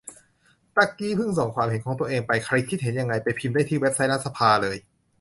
[0.75, 4.77] ตะกี้เพิ่งส่งความเห็นของตัวเองไป ใครคิดเห็นยังไง ไปพิมพ์ได้ที่เว็บไซต์รัฐสภาเลย